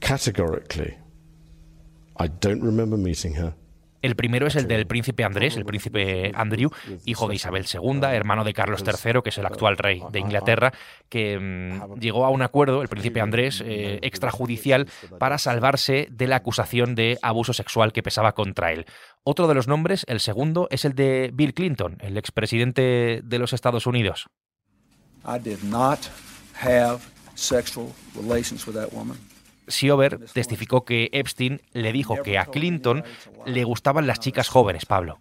Categorically, 0.00 0.96
I 2.18 2.28
don't 2.40 2.62
remember 2.62 2.98
meeting. 2.98 3.34
El 4.00 4.14
primero 4.14 4.46
es 4.46 4.56
el 4.56 4.68
del 4.68 4.86
príncipe 4.86 5.24
Andrés, 5.24 5.56
el 5.56 5.64
príncipe 5.64 6.30
Andrew, 6.34 6.70
hijo 7.04 7.28
de 7.28 7.34
Isabel 7.34 7.66
II, 7.72 8.00
hermano 8.02 8.44
de 8.44 8.54
Carlos 8.54 8.84
III, 8.86 9.22
que 9.22 9.30
es 9.30 9.38
el 9.38 9.46
actual 9.46 9.76
rey 9.76 10.02
de 10.12 10.20
Inglaterra, 10.20 10.72
que 11.08 11.38
mm, 11.38 11.98
llegó 11.98 12.24
a 12.24 12.30
un 12.30 12.42
acuerdo, 12.42 12.82
el 12.82 12.88
príncipe 12.88 13.20
Andrés, 13.20 13.62
eh, 13.64 13.98
extrajudicial, 14.02 14.88
para 15.18 15.38
salvarse 15.38 16.08
de 16.10 16.26
la 16.26 16.36
acusación 16.36 16.94
de 16.94 17.18
abuso 17.22 17.52
sexual 17.52 17.92
que 17.92 18.02
pesaba 18.02 18.32
contra 18.32 18.72
él. 18.72 18.86
Otro 19.24 19.48
de 19.48 19.54
los 19.54 19.68
nombres, 19.68 20.04
el 20.08 20.20
segundo, 20.20 20.68
es 20.70 20.84
el 20.84 20.94
de 20.94 21.30
Bill 21.32 21.54
Clinton, 21.54 21.98
el 22.00 22.16
expresidente 22.16 23.20
de 23.22 23.38
los 23.38 23.52
Estados 23.52 23.86
Unidos. 23.86 24.28
I 25.24 25.38
did 25.38 25.62
not 25.62 25.98
have 26.54 27.00
sexual 27.34 27.92
relations 28.14 28.66
with 28.66 28.74
that 28.74 28.92
woman. 28.92 29.18
Siober 29.68 30.18
testificó 30.32 30.84
que 30.84 31.08
Epstein 31.12 31.60
le 31.72 31.92
dijo 31.92 32.22
que 32.22 32.38
a 32.38 32.46
Clinton 32.46 33.04
le 33.46 33.64
gustaban 33.64 34.06
las 34.06 34.20
chicas 34.20 34.48
jóvenes, 34.48 34.86
Pablo. 34.86 35.20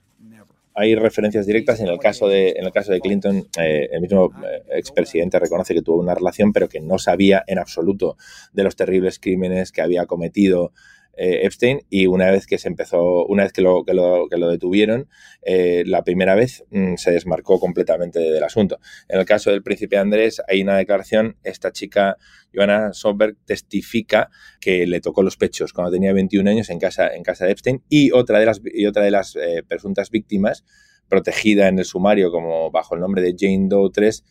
Hay 0.80 0.94
referencias 0.94 1.48
directas 1.48 1.80
en 1.80 1.88
el 1.88 1.98
caso 1.98 2.27
de, 2.27 2.50
en 2.51 2.66
el 2.66 2.72
caso 2.72 2.92
de 2.92 3.01
Clinton. 3.01 3.48
Eh, 3.60 3.89
el 3.92 4.00
mismo 4.00 4.32
eh, 4.46 4.62
expresidente 4.70 5.39
reconoce 5.39 5.74
que 5.74 5.82
tuvo 5.82 6.00
una 6.00 6.13
relación, 6.13 6.54
pero 6.54 6.70
que 6.70 6.80
no 6.80 7.00
sabía 7.00 7.44
en 7.48 7.58
absoluto 7.58 8.16
de 8.54 8.63
los 8.63 8.75
terribles 8.75 9.18
crímenes 9.18 9.72
que 9.72 9.82
había 9.82 10.06
cometido 10.06 10.74
eh, 11.18 11.46
Epstein 11.46 11.82
y 11.90 12.06
una 12.06 12.30
vez 12.30 12.46
que 12.46 12.60
se 12.60 12.68
empezó, 12.68 13.26
una 13.26 13.44
vez 13.44 13.52
que 13.52 13.64
lo, 13.64 13.84
que 13.84 13.96
lo, 13.96 14.28
que 14.30 14.38
lo 14.38 14.50
detuvieron, 14.50 15.10
eh, 15.42 15.84
la 15.86 16.04
primera 16.04 16.36
vez 16.36 16.64
mm, 16.70 16.96
se 16.96 17.12
desmarcó 17.12 17.60
completamente 17.60 18.20
del 18.20 18.44
asunto. 18.44 18.80
En 19.10 19.20
el 19.20 19.26
caso 19.26 19.50
del 19.50 19.64
príncipe 19.64 19.98
Andrés 19.98 20.42
hay 20.48 20.62
una 20.62 20.78
declaración, 20.78 21.36
esta 21.44 21.72
chica, 21.72 22.18
Johanna 22.54 22.94
Soberg, 22.94 23.36
testifica 23.46 24.30
que 24.62 24.86
le 24.86 25.02
tocó 25.02 25.24
los 25.24 25.38
pechos 25.38 25.74
cuando 25.74 25.92
tenía 25.92 26.14
21 26.14 26.52
años 26.52 26.70
en 26.70 26.78
casa, 26.78 27.08
en 27.08 27.24
casa 27.24 27.46
de 27.46 27.52
Epstein 27.52 27.84
y 27.90 28.12
otra 28.12 28.40
de 28.40 28.46
las, 28.46 28.62
y 28.64 28.86
otra 28.86 29.04
de 29.04 29.12
las 29.12 29.36
eh, 29.36 29.64
presuntas 29.68 30.12
víctimas, 30.12 30.66
protegida 31.10 31.68
en 31.68 31.80
el 31.80 31.86
sumario 31.86 32.32
como 32.32 32.70
bajo 32.70 32.94
el 32.94 33.02
nombre 33.02 33.24
de 33.24 33.36
Jane 33.36 33.66
Doe 33.70 33.90
3, 33.92 34.24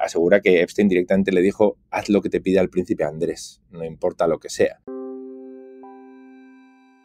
asegura 0.00 0.40
que 0.40 0.62
Epstein 0.62 0.88
directamente 0.88 1.32
le 1.32 1.42
dijo, 1.42 1.76
haz 1.90 2.08
lo 2.08 2.22
que 2.22 2.28
te 2.28 2.40
pida 2.40 2.60
el 2.60 2.70
príncipe 2.70 3.02
Andrés, 3.02 3.60
no 3.70 3.84
importa 3.84 4.28
lo 4.28 4.38
que 4.38 4.48
sea. 4.48 4.80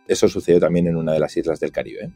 Eso 0.08 0.28
sucedió 0.28 0.60
también 0.60 0.88
en 0.88 0.96
una 0.96 1.14
de 1.14 1.20
las 1.20 1.36
islas 1.36 1.60
del 1.60 1.72
Caribe. 1.72 2.12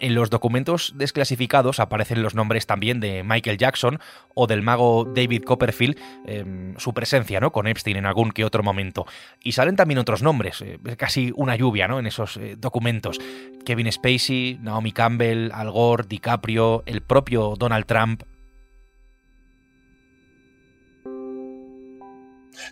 En 0.00 0.14
los 0.14 0.30
documentos 0.30 0.94
desclasificados 0.96 1.78
aparecen 1.78 2.22
los 2.22 2.34
nombres 2.34 2.66
también 2.66 3.00
de 3.00 3.22
Michael 3.22 3.58
Jackson 3.58 3.98
o 4.34 4.46
del 4.46 4.62
mago 4.62 5.04
David 5.04 5.42
Copperfield, 5.44 5.98
em, 6.24 6.74
su 6.78 6.94
presencia 6.94 7.38
¿no? 7.38 7.52
con 7.52 7.66
Epstein 7.66 7.98
en 7.98 8.06
algún 8.06 8.32
que 8.32 8.46
otro 8.46 8.62
momento. 8.62 9.06
Y 9.42 9.52
salen 9.52 9.76
también 9.76 9.98
otros 9.98 10.22
nombres, 10.22 10.62
eh, 10.62 10.78
casi 10.96 11.32
una 11.36 11.54
lluvia 11.54 11.86
¿no? 11.86 11.98
en 11.98 12.06
esos 12.06 12.38
eh, 12.38 12.56
documentos. 12.58 13.18
Kevin 13.66 13.92
Spacey, 13.92 14.58
Naomi 14.62 14.92
Campbell, 14.92 15.50
Al 15.52 15.70
Gore, 15.70 16.04
DiCaprio, 16.08 16.82
el 16.86 17.02
propio 17.02 17.54
Donald 17.58 17.84
Trump, 17.84 18.22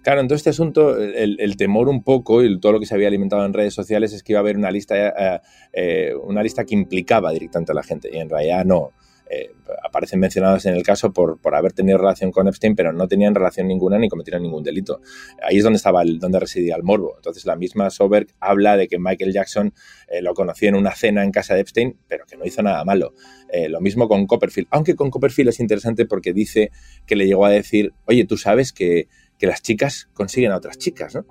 Claro, 0.02 0.20
en 0.20 0.28
todo 0.28 0.36
este 0.36 0.50
asunto, 0.50 0.96
el, 0.98 1.56
temor 1.56 1.88
un 1.88 2.02
poco 2.02 2.42
y 2.42 2.60
todo 2.60 2.72
lo 2.72 2.80
que 2.80 2.86
se 2.86 2.94
había 2.94 3.08
alimentado 3.08 3.44
en 3.44 3.52
redes 3.52 3.74
sociales 3.74 4.12
es 4.12 4.22
que 4.22 4.32
iba 4.32 4.40
a 4.40 4.42
haber 4.42 4.56
una 4.56 4.70
lista, 4.70 4.94
eh, 4.96 5.40
eh, 5.72 6.14
una 6.14 6.42
lista 6.42 6.64
que 6.64 6.74
implicaba 6.74 7.32
directamente 7.32 7.72
a 7.72 7.74
la 7.74 7.82
gente, 7.82 8.08
y 8.12 8.18
en 8.18 8.28
realidad 8.28 8.64
no. 8.64 8.92
Eh, 9.30 9.50
aparecen 9.84 10.20
mencionados 10.20 10.64
en 10.64 10.74
el 10.74 10.82
caso 10.82 11.12
por, 11.12 11.38
por, 11.38 11.54
haber 11.54 11.74
tenido 11.74 11.98
relación 11.98 12.30
con 12.30 12.48
Epstein, 12.48 12.74
pero 12.74 12.94
no 12.94 13.06
tenían 13.06 13.34
relación 13.34 13.68
ninguna 13.68 13.98
ni 13.98 14.08
cometieron 14.08 14.42
ningún 14.42 14.62
delito. 14.62 15.02
Ahí 15.42 15.58
es 15.58 15.64
donde 15.64 15.76
estaba 15.76 16.00
el, 16.00 16.18
donde 16.18 16.40
residía 16.40 16.76
el 16.76 16.82
morbo. 16.82 17.14
Entonces 17.16 17.44
la 17.44 17.54
misma 17.54 17.90
Soberg 17.90 18.28
habla 18.40 18.78
de 18.78 18.88
que 18.88 18.98
Michael 18.98 19.32
Jackson 19.32 19.74
eh, 20.08 20.22
lo 20.22 20.32
conoció 20.32 20.70
en 20.70 20.76
una 20.76 20.92
cena 20.94 21.24
en 21.24 21.30
casa 21.30 21.54
de 21.54 21.60
Epstein, 21.60 21.98
pero 22.08 22.24
que 22.24 22.38
no 22.38 22.46
hizo 22.46 22.62
nada 22.62 22.82
malo. 22.86 23.12
Eh, 23.52 23.68
lo 23.68 23.80
mismo 23.82 24.08
con 24.08 24.26
Copperfield, 24.26 24.68
aunque 24.70 24.96
con 24.96 25.10
Copperfield 25.10 25.50
es 25.50 25.60
interesante 25.60 26.06
porque 26.06 26.32
dice 26.32 26.70
que 27.06 27.14
le 27.14 27.26
llegó 27.26 27.44
a 27.44 27.50
decir, 27.50 27.92
oye, 28.06 28.24
tú 28.24 28.38
sabes 28.38 28.72
que, 28.72 29.08
que 29.38 29.46
las 29.46 29.62
chicas 29.62 30.08
consiguen 30.12 30.52
a 30.52 30.56
otras 30.56 30.78
chicas, 30.78 31.14
¿no? 31.14 31.26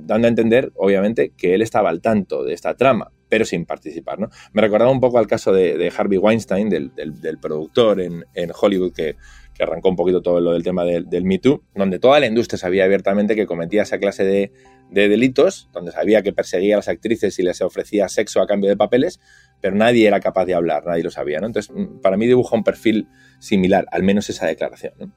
dando 0.00 0.26
a 0.26 0.28
entender, 0.28 0.70
obviamente, 0.74 1.32
que 1.34 1.54
él 1.54 1.62
estaba 1.62 1.88
al 1.88 2.02
tanto 2.02 2.44
de 2.44 2.52
esta 2.52 2.74
trama 2.76 3.10
pero 3.34 3.44
sin 3.44 3.66
participar. 3.66 4.20
Me 4.52 4.62
recordaba 4.62 4.92
un 4.92 5.00
poco 5.00 5.18
al 5.18 5.26
caso 5.26 5.52
de, 5.52 5.92
Harvey 5.96 6.18
Weinstein, 6.18 6.68
del, 6.68 6.92
productor 7.42 8.00
en, 8.00 8.24
Hollywood 8.54 8.92
que, 8.92 9.16
arrancó 9.58 9.88
un 9.88 9.96
poquito 9.96 10.22
todo 10.22 10.40
lo 10.40 10.52
del 10.52 10.62
tema 10.62 10.84
del, 10.84 11.10
del, 11.10 11.24
Me 11.24 11.40
Too, 11.40 11.64
donde 11.74 11.98
toda 11.98 12.20
la 12.20 12.26
industria 12.26 12.58
sabía 12.58 12.84
abiertamente 12.84 13.34
que 13.34 13.46
cometía 13.46 13.82
esa 13.82 13.98
clase 13.98 14.22
de, 14.22 14.52
delitos, 14.88 15.68
donde 15.72 15.90
sabía 15.90 16.22
que 16.22 16.32
perseguía 16.32 16.76
a 16.76 16.78
las 16.78 16.86
actrices 16.86 17.36
y 17.40 17.42
les 17.42 17.60
ofrecía 17.60 18.08
sexo 18.08 18.40
a 18.40 18.46
cambio 18.46 18.70
de 18.70 18.76
papeles, 18.76 19.18
pero 19.60 19.74
nadie 19.74 20.06
era 20.06 20.20
capaz 20.20 20.44
de 20.44 20.54
hablar, 20.54 20.86
nadie 20.86 21.02
lo 21.02 21.10
sabía. 21.10 21.38
Entonces, 21.38 21.74
para 22.02 22.16
mí 22.16 22.28
dibuja 22.28 22.54
un 22.54 22.62
perfil 22.62 23.08
similar, 23.40 23.88
al 23.90 24.04
menos 24.04 24.30
esa 24.30 24.46
declaración. 24.46 25.12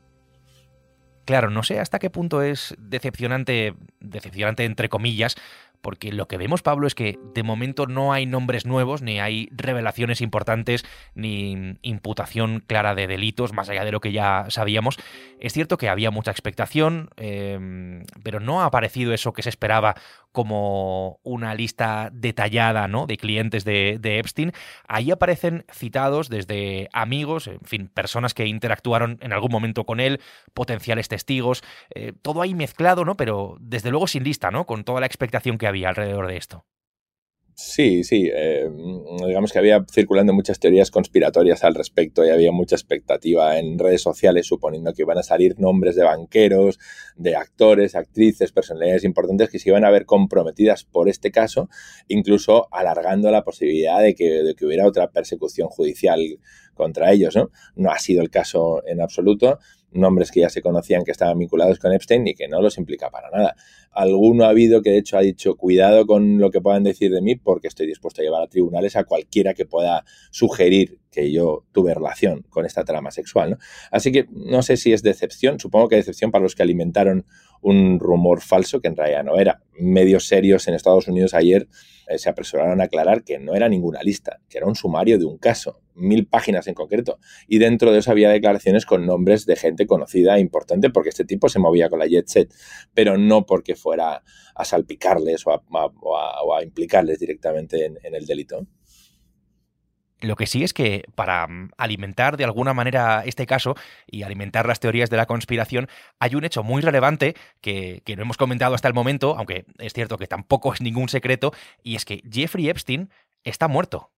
Claro, 1.28 1.50
no 1.50 1.62
sé 1.62 1.82
hasta 1.82 2.00
qué 2.00 2.10
punto 2.10 2.42
es 2.42 2.74
decepcionante, 2.80 3.74
decepcionante 4.00 4.64
entre 4.64 4.88
comillas, 4.88 5.36
porque 5.82 6.14
lo 6.14 6.30
que 6.30 6.38
vemos, 6.38 6.62
Pablo, 6.62 6.88
es 6.88 6.96
que 6.96 7.20
de 7.34 7.44
momento 7.44 7.86
no 7.86 8.14
hay 8.14 8.26
nombres 8.26 8.66
nuevos, 8.66 9.02
ni 9.02 9.20
hay 9.20 9.50
revelaciones 9.52 10.22
importantes, 10.22 10.86
ni 11.16 11.78
imputación 11.82 12.64
clara 12.66 12.96
de 12.96 13.08
delitos, 13.08 13.52
más 13.52 13.68
allá 13.68 13.84
de 13.84 13.92
lo 13.92 14.00
que 14.00 14.14
ya 14.14 14.46
sabíamos. 14.48 14.98
Es 15.42 15.52
cierto 15.52 15.78
que 15.78 15.90
había 15.90 16.12
mucha 16.12 16.32
expectación, 16.32 17.10
em, 17.18 18.06
pero 18.24 18.40
no 18.40 18.62
ha 18.62 18.66
aparecido 18.66 19.14
eso 19.14 19.34
que 19.34 19.44
se 19.44 19.50
esperaba 19.50 19.96
como 20.32 21.20
una 21.24 21.56
lista 21.56 22.10
detallada 22.14 22.88
¿no? 22.88 23.08
de 23.08 23.18
clientes 23.18 23.66
de, 23.66 23.98
Epstein. 24.04 24.52
Ahí 24.88 25.12
aparecen 25.12 25.66
citados 25.72 26.30
desde 26.30 26.90
amigos, 26.94 27.48
en 27.48 27.60
fin, 27.62 27.90
personas 27.90 28.34
que 28.34 28.46
interactuaron 28.46 29.18
en 29.22 29.34
algún 29.34 29.52
momento 29.52 29.86
con 29.86 30.00
él, 30.00 30.22
potenciales 30.54 31.08
testigos, 31.08 31.64
eh, 31.94 32.14
todo 32.22 32.42
ahí 32.42 32.54
mezclado, 32.54 33.06
¿no? 33.06 33.16
pero 33.16 33.58
desde 33.60 33.92
luego 33.92 34.08
sin 34.08 34.24
lista, 34.24 34.52
¿no? 34.52 34.66
con 34.66 34.84
toda 34.84 35.00
la 35.00 35.06
expectación 35.06 35.58
que 35.58 35.68
había 35.68 35.90
alrededor 35.90 36.28
de 36.28 36.38
esto. 36.38 36.66
Sí, 37.60 38.04
sí. 38.04 38.30
Eh, 38.32 38.70
digamos 39.26 39.52
que 39.52 39.58
había 39.58 39.84
circulando 39.92 40.32
muchas 40.32 40.60
teorías 40.60 40.92
conspiratorias 40.92 41.64
al 41.64 41.74
respecto 41.74 42.24
y 42.24 42.30
había 42.30 42.52
mucha 42.52 42.76
expectativa 42.76 43.58
en 43.58 43.80
redes 43.80 44.04
sociales 44.04 44.46
suponiendo 44.46 44.94
que 44.94 45.02
iban 45.02 45.18
a 45.18 45.24
salir 45.24 45.60
nombres 45.60 45.96
de 45.96 46.04
banqueros, 46.04 46.78
de 47.16 47.36
actores, 47.36 47.96
actrices, 47.96 48.52
personalidades 48.52 49.04
importantes 49.06 49.50
que 49.50 49.58
se 49.58 49.70
iban 49.70 49.86
a 49.86 49.90
ver 49.90 50.06
comprometidas 50.06 50.84
por 50.84 51.10
este 51.10 51.32
caso, 51.32 51.68
incluso 52.08 52.68
alargando 52.72 53.32
la 53.32 53.44
posibilidad 53.44 54.02
de 54.02 54.14
que, 54.14 54.44
de 54.44 54.54
que 54.54 54.66
hubiera 54.68 54.86
otra 54.86 55.10
persecución 55.10 55.68
judicial 55.68 56.40
contra 56.76 57.12
ellos. 57.12 57.36
¿no? 57.36 57.50
no 57.76 57.90
ha 57.90 57.98
sido 57.98 58.22
el 58.22 58.30
caso 58.30 58.84
en 58.86 59.02
absoluto 59.02 59.58
nombres 59.92 60.32
que 60.32 60.42
ya 60.42 60.50
se 60.50 60.62
conocían 60.62 61.04
que 61.04 61.12
estaban 61.12 61.38
vinculados 61.38 61.80
con 61.80 61.94
Epstein 61.94 62.28
y 62.28 62.34
que 62.34 62.48
no 62.48 62.62
los 62.62 62.78
implica 62.78 63.10
para 63.10 63.30
nada. 63.30 63.56
Alguno 63.92 64.46
ha 64.46 64.50
habido 64.50 64.82
que 64.82 64.92
de 64.92 64.98
hecho 64.98 65.18
ha 65.18 65.22
dicho 65.22 65.56
cuidado 65.56 66.06
con 66.06 66.40
lo 66.40 66.52
que 66.52 66.62
puedan 66.62 66.84
decir 66.84 67.12
de 67.12 67.22
mí 67.22 67.36
porque 67.36 67.68
estoy 67.68 67.88
dispuesto 67.88 68.22
a 68.22 68.26
llevar 68.26 68.44
a 68.44 68.48
tribunales 68.48 68.96
a 68.96 69.06
cualquiera 69.06 69.54
que 69.54 69.66
pueda 69.66 70.04
sugerir 70.32 71.00
que 71.18 71.32
yo 71.32 71.66
tuve 71.72 71.96
relación 71.96 72.44
con 72.48 72.64
esta 72.68 72.84
trama 72.84 73.10
sexual. 73.10 73.58
Así 73.90 74.12
que 74.12 74.28
no 74.30 74.62
sé 74.62 74.78
si 74.78 74.94
es 74.94 75.02
decepción, 75.02 75.60
supongo 75.60 75.88
que 75.88 75.96
decepción 75.96 76.30
para 76.30 76.44
los 76.44 76.54
que 76.54 76.62
alimentaron 76.62 77.26
un 77.60 78.00
rumor 78.00 78.40
falso 78.40 78.82
que 78.82 78.88
en 78.88 78.96
realidad 78.96 79.24
no 79.24 79.40
era. 79.40 79.64
Medios 79.80 80.28
serios 80.28 80.68
en 80.68 80.76
Estados 80.76 81.08
Unidos 81.08 81.34
ayer 81.34 81.68
eh, 82.08 82.20
se 82.20 82.30
apresuraron 82.30 82.82
a 82.82 82.84
aclarar 82.84 83.24
que 83.24 83.40
no 83.40 83.56
era 83.56 83.68
ninguna 83.68 84.04
lista, 84.04 84.42
que 84.48 84.60
era 84.60 84.68
un 84.68 84.76
sumario 84.76 85.18
de 85.18 85.26
un 85.26 85.40
caso, 85.40 85.82
mil 85.96 86.28
páginas 86.28 86.68
en 86.68 86.76
concreto. 86.76 87.18
Y 87.48 87.58
dentro 87.58 87.92
de 87.92 87.98
eso 87.98 88.12
había 88.12 88.30
declaraciones 88.30 88.86
con 88.86 89.08
nombres 89.08 89.48
de 89.48 89.56
gente 89.56 89.88
conocida 89.88 90.38
e 90.38 90.40
importante, 90.40 90.92
porque 90.92 91.10
este 91.10 91.26
tipo 91.26 91.50
se 91.50 91.58
movía 91.58 91.90
con 91.90 91.98
la 91.98 92.06
jet 92.06 92.28
set, 92.28 92.54
pero 92.94 93.18
no 93.18 93.48
porque 93.48 93.76
fuera 93.76 94.22
a 94.54 94.66
salpicarles 94.66 95.46
o 95.48 96.54
a, 96.54 96.64
implicarles 96.64 97.18
directamente 97.18 97.86
en, 97.86 97.98
en 98.04 98.14
el 98.14 98.28
delito. 98.28 98.68
Lo 100.20 100.36
que 100.36 100.48
sí 100.48 100.64
es 100.64 100.74
que 100.74 101.04
para 101.16 101.48
mm, 101.48 101.72
alimentar 101.78 102.38
de 102.38 102.44
alguna 102.44 102.74
manera 102.74 103.24
este 103.26 103.46
caso 103.46 103.76
y 104.08 104.24
alimentar 104.24 104.68
las 104.68 104.80
teorías 104.80 105.10
de 105.10 105.18
la 105.18 105.28
conspiración, 105.28 105.88
hay 106.20 106.36
un 106.36 106.44
hecho 106.44 106.64
muy 106.64 106.82
relevante 106.82 107.36
que, 107.62 108.02
no 108.16 108.24
hemos 108.24 108.38
comentado 108.38 108.74
hasta 108.74 108.88
el 108.88 108.94
momento, 108.96 109.36
aunque 109.38 109.66
es 109.78 109.94
cierto 109.94 110.18
que 110.18 110.28
tampoco 110.28 110.74
es 110.74 110.82
ningún 110.82 111.10
secreto, 111.10 111.54
y 111.84 111.96
es 111.96 112.06
que 112.06 112.24
Jeffrey 112.32 112.70
Epstein 112.70 113.12
está 113.44 113.68
muerto. 113.68 114.12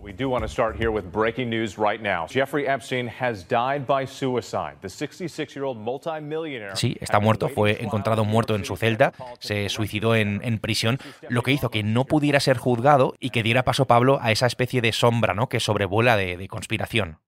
We 0.00 0.12
do 0.12 0.30
want 0.30 0.44
to 0.44 0.48
start 0.48 0.76
here 0.76 0.92
with 0.92 1.10
breaking 1.10 1.50
news 1.50 1.76
right 1.76 2.00
now. 2.00 2.26
Jeffrey 2.28 2.68
Epstein 2.68 3.08
has 3.08 3.42
died 3.42 3.84
by 3.84 4.06
suicide. 4.06 4.76
The 4.80 4.86
66-year-old 4.86 5.76
multimillionaire. 5.76 6.76
Sí, 6.76 6.96
está 7.00 7.18
muerto. 7.18 7.48
Fue 7.48 7.82
encontrado 7.82 8.24
muerto 8.24 8.54
en 8.54 8.64
su 8.64 8.76
celda. 8.76 9.12
Se 9.40 9.68
suicidó 9.68 10.14
en, 10.14 10.40
en, 10.44 10.60
prisión, 10.60 10.98
lo 11.28 11.42
que 11.42 11.50
hizo 11.50 11.70
que 11.70 11.82
no 11.82 12.04
pudiera 12.04 12.38
ser 12.38 12.58
juzgado 12.58 13.14
y 13.18 13.30
que 13.30 13.42
diera 13.42 13.64
paso 13.64 13.86
Pablo 13.86 14.20
a 14.22 14.30
esa 14.30 14.46
especie 14.46 14.80
de 14.80 14.92
sombra, 14.92 15.34
¿no? 15.34 15.48
Que 15.48 15.58
sobrevuela 15.58 16.16
de, 16.16 16.36
de 16.36 16.46
conspiración. 16.46 17.18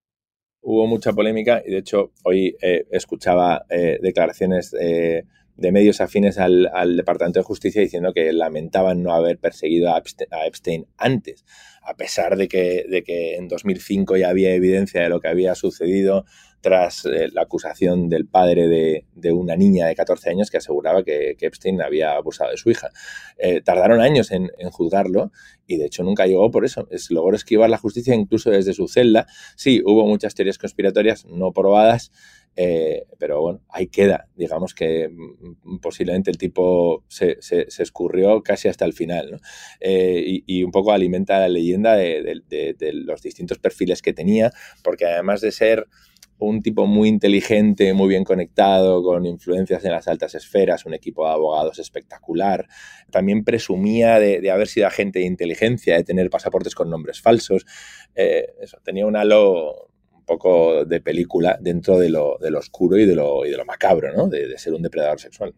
Hubo 0.62 0.86
mucha 0.86 1.12
polémica 1.12 1.60
y 1.66 1.72
de 1.72 1.78
hecho 1.78 2.12
hoy 2.22 2.56
eh, 2.62 2.86
escuchaba 2.92 3.64
eh, 3.68 3.98
declaraciones. 4.00 4.76
Eh, 4.80 5.24
de 5.60 5.72
medios 5.72 6.00
afines 6.00 6.38
al, 6.38 6.70
Departamento 6.96 7.38
de 7.38 7.44
Justicia 7.44 7.82
diciendo 7.82 8.14
que 8.14 8.32
lamentaban 8.32 9.02
no 9.02 9.12
haber 9.12 9.38
perseguido 9.38 9.94
a 9.94 9.98
Epstein, 10.46 10.86
antes, 10.96 11.44
a 11.82 11.96
pesar 11.96 12.36
de 12.36 12.48
que, 12.48 12.86
de 12.88 13.02
que, 13.02 13.36
en 13.36 13.46
2005 13.46 14.16
ya 14.16 14.30
había 14.30 14.54
evidencia 14.54 15.02
de 15.02 15.10
lo 15.10 15.20
que 15.20 15.28
había 15.28 15.54
sucedido 15.54 16.24
tras 16.62 17.04
eh, 17.06 17.28
la 17.32 17.42
acusación 17.42 18.08
del 18.08 18.26
padre 18.26 18.68
de, 18.68 19.32
una 19.32 19.56
niña 19.56 19.86
de 19.86 19.94
14 19.94 20.30
años 20.30 20.50
que 20.50 20.58
aseguraba 20.58 21.02
que, 21.02 21.36
Epstein 21.38 21.80
había 21.82 22.12
abusado 22.12 22.50
de 22.50 22.56
su 22.56 22.70
hija. 22.70 22.90
Eh, 23.38 23.60
tardaron 23.60 24.00
años 24.00 24.30
en, 24.30 24.50
juzgarlo 24.70 25.30
y 25.66 25.76
de 25.76 25.86
hecho 25.86 26.02
nunca 26.02 26.26
llegó 26.26 26.50
por 26.50 26.64
eso. 26.64 26.88
Es, 26.90 27.10
logró 27.10 27.36
esquivar 27.36 27.68
la 27.68 27.78
justicia 27.78 28.14
incluso 28.14 28.50
desde 28.50 28.72
su 28.72 28.88
celda. 28.88 29.26
Sí, 29.56 29.82
hubo 29.84 30.06
muchas 30.06 30.34
teorías 30.34 30.58
conspiratorias 30.58 31.26
no 31.26 31.52
probadas, 31.52 32.12
eh, 32.56 33.06
pero 33.18 33.40
bueno, 33.40 33.60
ahí 33.68 33.86
queda. 33.86 34.28
Digamos 34.34 34.74
que 34.74 35.08
mm, 35.08 35.78
posiblemente 35.78 36.30
el 36.30 36.38
tipo 36.38 37.04
se, 37.08 37.38
escurrió 37.78 38.42
casi 38.42 38.68
hasta 38.68 38.84
el 38.84 38.92
final. 38.92 39.40
Eh, 39.80 40.42
y, 40.46 40.62
un 40.62 40.70
poco 40.70 40.92
alimenta 40.92 41.38
la 41.38 41.48
leyenda 41.48 41.94
de, 41.96 42.42
los 42.92 43.22
distintos 43.22 43.58
perfiles 43.58 44.02
que 44.02 44.12
tenía, 44.12 44.50
porque 44.82 45.06
además 45.06 45.40
de 45.40 45.52
ser 45.52 45.86
un 46.38 46.62
tipo 46.62 46.86
muy 46.86 47.08
inteligente, 47.08 47.92
muy 47.92 48.08
bien 48.08 48.24
conectado, 48.24 49.02
con 49.02 49.26
influencias 49.26 49.84
en 49.84 49.92
las 49.92 50.08
altas 50.08 50.34
esferas, 50.34 50.86
un 50.86 50.94
equipo 50.94 51.26
de 51.26 51.32
abogados 51.32 51.78
espectacular. 51.78 52.66
También 53.10 53.44
presumía 53.44 54.18
de, 54.18 54.50
haber 54.50 54.68
sido 54.68 54.86
agente 54.86 55.18
de 55.18 55.26
inteligencia, 55.26 55.96
de 55.96 56.04
tener 56.04 56.30
pasaportes 56.30 56.74
con 56.74 56.88
nombres 56.88 57.20
falsos. 57.20 57.66
Eh, 58.14 58.46
eso, 58.60 58.78
tenía 58.82 59.06
un 59.06 59.16
halo 59.16 59.89
poco 60.20 60.84
de 60.84 61.00
película 61.00 61.58
dentro 61.60 61.98
de 61.98 62.10
lo, 62.10 62.38
oscuro 62.58 62.98
y 62.98 63.06
de 63.06 63.14
lo, 63.14 63.44
y 63.44 63.50
de 63.50 63.56
lo 63.56 63.64
macabro, 63.64 64.12
¿no? 64.12 64.28
De, 64.28 64.56
ser 64.58 64.74
un 64.74 64.82
depredador 64.82 65.20
sexual. 65.20 65.54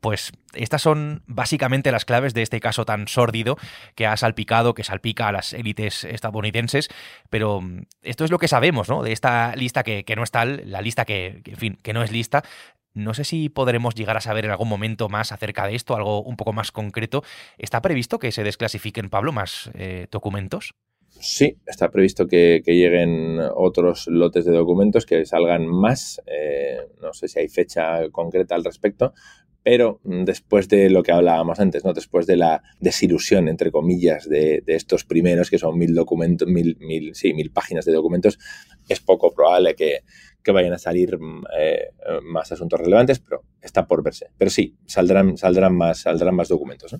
Pues 0.00 0.32
estas 0.54 0.80
son 0.80 1.22
básicamente 1.26 1.92
las 1.92 2.06
claves 2.06 2.32
de 2.32 2.42
este 2.42 2.58
caso 2.58 2.86
tan 2.86 3.06
sórdido 3.06 3.58
que 3.94 4.06
ha 4.06 4.16
salpicado, 4.16 4.72
que 4.72 4.82
salpica 4.82 5.28
a 5.28 5.32
las 5.32 5.52
élites 5.52 6.04
estadounidenses, 6.04 6.88
pero 7.28 7.60
mm, 7.60 7.82
esto 8.02 8.24
es 8.24 8.30
lo 8.30 8.38
que 8.38 8.48
sabemos, 8.48 8.88
¿no? 8.88 9.02
De 9.02 9.12
esta 9.12 9.54
lista 9.56 9.82
que, 9.82 10.04
no 10.16 10.22
es 10.22 10.30
tal, 10.30 10.62
la 10.64 10.80
lista 10.80 11.04
que, 11.04 11.42
en 11.44 11.56
fin, 11.56 11.78
que 11.82 11.92
no 11.92 12.02
es 12.02 12.10
lista. 12.10 12.42
No 12.92 13.14
sé 13.14 13.24
si 13.24 13.48
podremos 13.50 13.94
llegar 13.94 14.16
a 14.16 14.20
saber 14.20 14.46
en 14.46 14.50
algún 14.50 14.68
momento 14.68 15.08
más 15.08 15.32
acerca 15.32 15.66
de 15.66 15.76
esto, 15.76 15.94
algo 15.94 16.22
un 16.22 16.36
poco 16.36 16.52
más 16.52 16.72
concreto. 16.72 17.22
¿Está 17.56 17.82
previsto 17.82 18.18
que 18.18 18.32
se 18.32 18.42
desclasifiquen, 18.42 19.10
Pablo, 19.10 19.32
más 19.32 19.70
eh, 19.74 20.08
documentos? 20.10 20.74
Sí, 21.18 21.58
está 21.66 21.90
previsto 21.90 22.26
que, 22.26 22.62
lleguen 22.64 23.38
otros 23.54 24.06
lotes 24.06 24.44
de 24.44 24.52
documentos, 24.52 25.04
que 25.04 25.26
salgan 25.26 25.66
más. 25.66 26.22
Eh, 26.26 26.78
no 27.02 27.12
sé 27.12 27.28
si 27.28 27.40
hay 27.40 27.48
fecha 27.48 28.08
concreta 28.10 28.54
al 28.54 28.64
respecto, 28.64 29.12
pero 29.62 30.00
mm, 30.04 30.24
después 30.24 30.68
de 30.68 30.88
lo 30.88 31.02
que 31.02 31.12
hablábamos 31.12 31.60
antes, 31.60 31.84
¿no? 31.84 31.92
Después 31.92 32.26
de 32.26 32.36
la 32.36 32.62
desilusión, 32.80 33.48
entre 33.48 33.70
comillas, 33.70 34.28
de, 34.28 34.62
estos 34.66 35.04
primeros, 35.04 35.50
que 35.50 35.58
son 35.58 35.78
mil 35.78 35.94
documentos, 35.94 36.48
mil, 36.48 36.76
mil, 36.80 37.14
sí, 37.14 37.34
mil 37.34 37.50
páginas 37.50 37.84
de 37.84 37.92
documentos, 37.92 38.38
es 38.88 39.00
poco 39.00 39.34
probable 39.34 39.74
que, 39.74 40.00
vayan 40.52 40.72
a 40.72 40.78
salir 40.78 41.18
mm, 41.18 41.44
eh, 41.58 41.90
más 42.22 42.50
asuntos 42.50 42.80
relevantes, 42.80 43.18
pero 43.18 43.44
está 43.60 43.86
por 43.86 44.02
verse. 44.02 44.28
Pero 44.38 44.50
sí, 44.50 44.74
saldrán, 44.86 45.36
saldrán 45.36 45.76
más, 45.76 46.00
saldrán 46.00 46.34
más 46.34 46.48
documentos. 46.48 46.96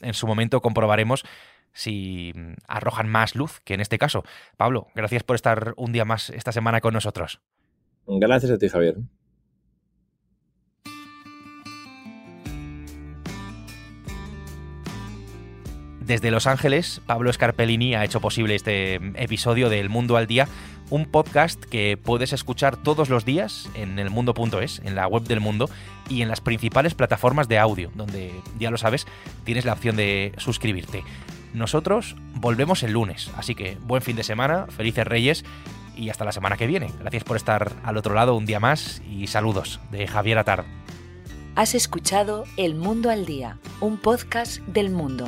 En 0.00 0.14
su 0.14 0.26
momento 0.26 0.60
comprobaremos 0.60 1.24
si 1.72 2.32
mm, 2.34 2.52
arrojan 2.68 3.08
más 3.08 3.34
luz 3.34 3.60
que 3.64 3.74
en 3.74 3.80
este 3.80 3.98
caso. 3.98 4.24
Pablo, 4.56 4.88
gracias 4.94 5.22
por 5.22 5.36
estar 5.36 5.74
un 5.76 5.92
día 5.92 6.04
más 6.04 6.30
esta 6.30 6.52
semana 6.52 6.80
con 6.80 6.94
nosotros. 6.94 7.40
Gracias 8.06 8.52
a 8.52 8.58
ti, 8.58 8.68
Javier. 8.68 8.96
Desde 16.06 16.30
Los 16.30 16.46
Ángeles, 16.46 17.00
Pablo 17.04 17.32
Scarpellini 17.32 17.96
ha 17.96 18.04
hecho 18.04 18.20
posible 18.20 18.54
este 18.54 18.94
episodio 19.16 19.68
del 19.68 19.88
Mundo 19.88 20.16
al 20.16 20.28
Día, 20.28 20.46
un 20.90 21.06
podcast 21.06 21.62
que 21.64 21.96
puedes 21.96 22.32
escuchar 22.32 22.76
todos 22.76 23.08
los 23.08 23.24
días 23.24 23.68
en 23.74 23.98
elmundo.es, 23.98 24.80
en 24.84 24.94
la 24.94 25.06
web 25.06 25.24
del 25.24 25.40
mundo 25.40 25.68
y 26.08 26.22
en 26.22 26.28
las 26.28 26.40
principales 26.40 26.94
plataformas 26.94 27.48
de 27.48 27.58
audio, 27.58 27.90
donde 27.94 28.32
ya 28.58 28.70
lo 28.70 28.78
sabes, 28.78 29.06
tienes 29.44 29.64
la 29.64 29.72
opción 29.72 29.96
de 29.96 30.32
suscribirte. 30.38 31.02
Nosotros 31.54 32.16
volvemos 32.34 32.82
el 32.82 32.92
lunes, 32.92 33.30
así 33.36 33.54
que 33.54 33.76
buen 33.82 34.02
fin 34.02 34.16
de 34.16 34.24
semana, 34.24 34.66
felices 34.68 35.06
reyes 35.06 35.44
y 35.96 36.10
hasta 36.10 36.24
la 36.24 36.32
semana 36.32 36.56
que 36.56 36.66
viene. 36.66 36.90
Gracias 37.00 37.24
por 37.24 37.36
estar 37.36 37.72
al 37.82 37.96
otro 37.96 38.14
lado 38.14 38.34
un 38.34 38.46
día 38.46 38.60
más 38.60 39.02
y 39.10 39.26
saludos 39.26 39.80
de 39.90 40.06
Javier 40.06 40.38
Atard. 40.38 40.66
Has 41.54 41.74
escuchado 41.74 42.44
El 42.58 42.74
Mundo 42.74 43.08
al 43.08 43.24
Día, 43.24 43.58
un 43.80 43.96
podcast 43.96 44.58
del 44.66 44.90
mundo 44.90 45.26